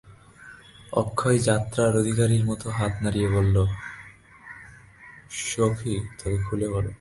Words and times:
অক্ষয় 0.93 1.37
যাত্রার 1.39 1.91
অধিকারীর 1.97 2.43
মতো 2.45 2.67
হাত 2.69 2.93
নাড়িয়া 3.01 3.29
বলিল, 3.29 3.57
সখী, 5.45 5.95
তবে 6.19 6.37
খুলে 6.45 6.67
বলো! 6.69 6.89